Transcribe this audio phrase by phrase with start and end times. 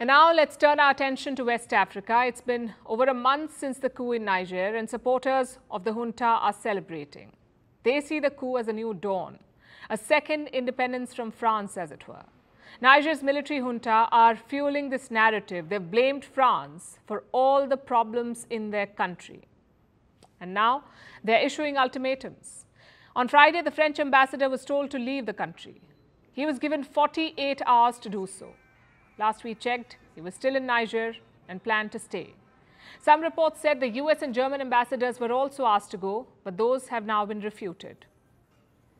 [0.00, 2.24] And now let's turn our attention to West Africa.
[2.26, 6.24] It's been over a month since the coup in Niger, and supporters of the junta
[6.24, 7.30] are celebrating.
[7.84, 9.38] They see the coup as a new dawn,
[9.88, 12.24] a second independence from France, as it were.
[12.80, 15.68] Niger's military junta are fueling this narrative.
[15.68, 19.42] They've blamed France for all the problems in their country.
[20.40, 20.82] And now
[21.22, 22.66] they're issuing ultimatums.
[23.14, 25.80] On Friday, the French ambassador was told to leave the country.
[26.32, 28.54] He was given 48 hours to do so.
[29.18, 31.14] Last we checked, he was still in Niger
[31.48, 32.34] and planned to stay.
[33.00, 36.88] Some reports said the US and German ambassadors were also asked to go, but those
[36.88, 38.06] have now been refuted.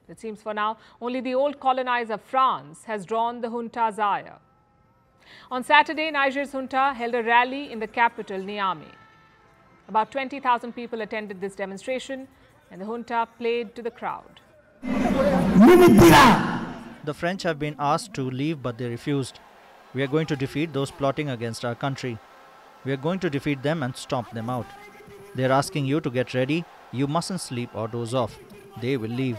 [0.09, 4.39] It seems for now only the old colonizer France has drawn the junta's ire.
[5.51, 8.93] On Saturday, Niger's junta held a rally in the capital, Niamey.
[9.89, 12.29] About 20,000 people attended this demonstration,
[12.71, 14.41] and the junta played to the crowd.
[17.05, 19.41] The French have been asked to leave, but they refused.
[19.95, 22.19] We are going to defeat those plotting against our country.
[22.85, 24.67] We are going to defeat them and stomp them out.
[25.37, 26.65] They are asking you to get ready.
[26.91, 28.37] You mustn't sleep or doze off.
[28.81, 29.39] They will leave.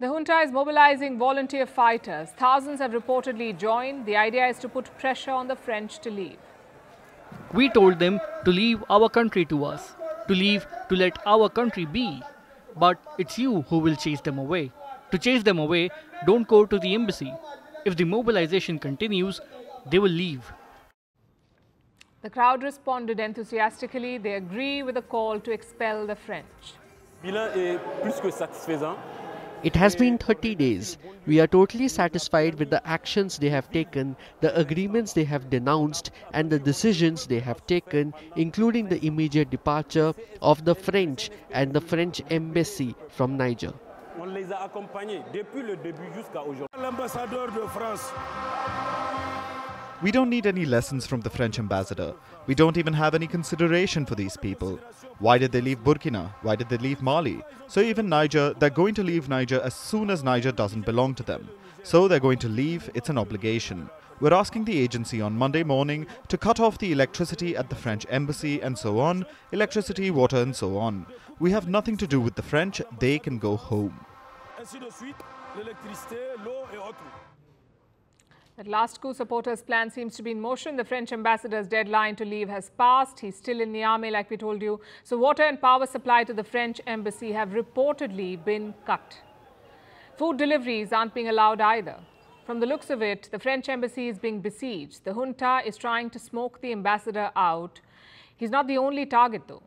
[0.00, 2.30] The junta is mobilizing volunteer fighters.
[2.30, 4.06] Thousands have reportedly joined.
[4.06, 6.38] The idea is to put pressure on the French to leave.
[7.52, 9.94] We told them to leave our country to us,
[10.28, 12.22] to leave to let our country be.
[12.76, 14.72] But it's you who will chase them away.
[15.12, 15.90] To chase them away,
[16.26, 17.32] don't go to the embassy.
[17.84, 19.40] If the mobilization continues,
[19.90, 20.52] they will leave.
[22.22, 24.16] The crowd responded enthusiastically.
[24.18, 26.74] They agree with the call to expel the French.
[27.22, 28.96] bilan est plus que satisfaisant.
[29.62, 30.98] It has been 30 days.
[31.26, 36.10] We are totally satisfied with the actions they have taken, the agreements they have denounced,
[36.34, 40.12] and the decisions they have taken, including the immediate departure
[40.42, 43.72] of the French and the French embassy from Niger.
[44.20, 46.66] On les a accompagnés depuis le début jusqu'à aujourd'hui.
[46.80, 48.12] L'ambassadeur de France.
[50.02, 52.14] We don't need any lessons from the French ambassador.
[52.46, 54.78] We don't even have any consideration for these people.
[55.18, 56.30] Why did they leave Burkina?
[56.42, 57.42] Why did they leave Mali?
[57.66, 61.22] So, even Niger, they're going to leave Niger as soon as Niger doesn't belong to
[61.24, 61.48] them.
[61.82, 63.88] So, they're going to leave, it's an obligation.
[64.20, 68.06] We're asking the agency on Monday morning to cut off the electricity at the French
[68.08, 71.06] embassy and so on, electricity, water, and so on.
[71.40, 74.06] We have nothing to do with the French, they can go home.
[74.58, 75.16] Ainsi de suite,
[75.56, 77.10] l'électricité, l'eau et autres.
[78.56, 80.76] At last coup supporters' plan seems to be in motion.
[80.76, 83.18] The French ambassador's deadline to leave has passed.
[83.18, 84.80] He's still in Niamey, like we told you.
[85.02, 89.18] So water and power supply to the French embassy have reportedly been cut.
[90.16, 91.96] Food deliveries aren't being allowed either.
[92.44, 95.04] From the looks of it, the French embassy is being besieged.
[95.04, 97.80] The junta is trying to smoke the ambassador out.
[98.36, 99.62] He's not the only target, though.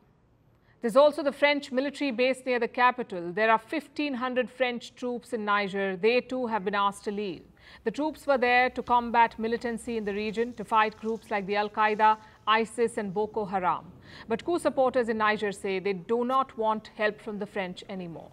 [0.81, 3.31] There's also the French military base near the capital.
[3.33, 5.97] There are 1,500 French troops in Niger.
[5.97, 7.41] They too have been asked to leave.
[7.83, 11.55] The troops were there to combat militancy in the region, to fight groups like the
[11.55, 13.91] Al Qaeda, ISIS, and Boko Haram.
[14.27, 18.29] But coup supporters in Niger say they do not want help from the French anymore.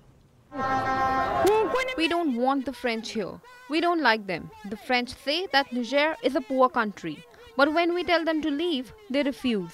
[1.97, 3.41] We don't want the French here.
[3.69, 4.51] We don't like them.
[4.71, 7.25] The French say that Niger is a poor country.
[7.57, 9.73] But when we tell them to leave, they refuse.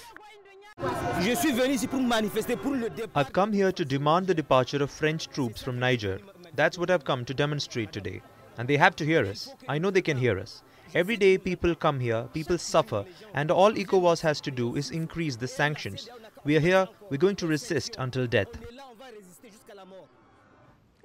[1.21, 3.11] Je suis venu ici pour manifester pour le départ.
[3.15, 6.19] I've come here to demand the departure of French troops from Niger.
[6.55, 8.23] That's what I've come to demonstrate today.
[8.57, 9.55] And they have to hear us.
[9.69, 10.63] I know they can hear us.
[10.95, 13.05] Every day people come here, people suffer,
[13.35, 16.09] and all ECOWAS has to do is increase the sanctions.
[16.45, 18.49] We are here, we're going to resist until death.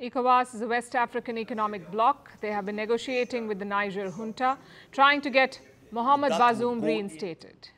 [0.02, 2.30] ECOWAS is a West African economic bloc.
[2.42, 4.58] They have been negotiating with the Niger junta,
[4.92, 5.62] trying to get
[5.92, 7.70] Mohamed Bazoum reinstated.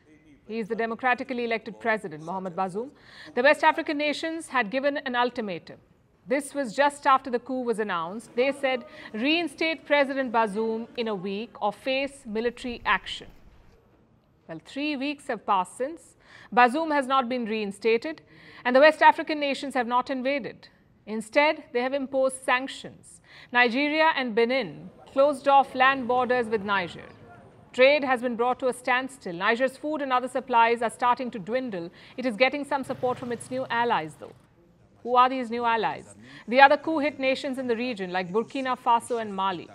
[0.47, 2.89] He is the democratically elected president, Mohamed Bazoum.
[3.35, 5.78] The West African nations had given an ultimatum.
[6.25, 8.35] This was just after the coup was announced.
[8.35, 13.28] They said reinstate President Bazoum in a week or face military action.
[14.47, 16.16] Well, three weeks have passed since.
[16.51, 18.23] Bazoum has not been reinstated,
[18.66, 20.69] and the West African nations have not invaded.
[21.07, 23.22] Instead, they have imposed sanctions.
[23.52, 27.05] Nigeria and Benin closed off land borders with Niger.
[27.72, 29.34] Trade has been brought to a standstill.
[29.34, 31.90] Niger's food and other supplies are starting to dwindle.
[32.17, 34.34] It is getting some support from its new allies, though.
[35.03, 36.16] Who are these new allies?
[36.47, 39.70] The other coup hit nations in the region, like Burkina Faso and Mali.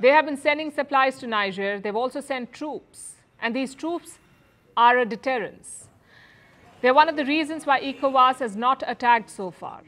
[0.00, 1.80] They have been sending supplies to Niger.
[1.80, 3.14] They've also sent troops.
[3.40, 4.18] And these troops
[4.76, 5.88] are a deterrence.
[6.82, 9.82] They're one of the reasons why ECOWAS has not attacked so far.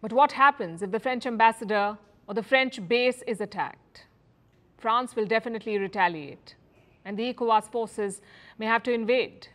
[0.00, 4.06] But what happens if the French ambassador or the French base is attacked?
[4.78, 6.54] France will definitely retaliate,
[7.04, 8.22] and the ECOWAS forces
[8.58, 9.48] may have to invade.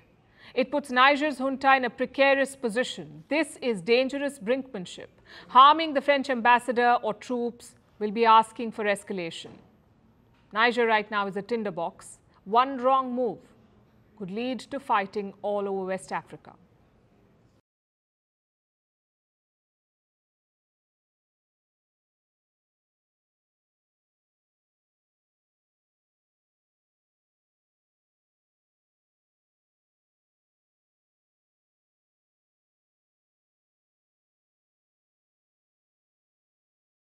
[0.53, 3.24] It puts Niger's junta in a precarious position.
[3.27, 5.07] This is dangerous brinkmanship.
[5.47, 9.51] Harming the French ambassador or troops will be asking for escalation.
[10.53, 12.19] Niger right now is a tinderbox.
[12.45, 13.39] One wrong move
[14.18, 16.53] could lead to fighting all over West Africa.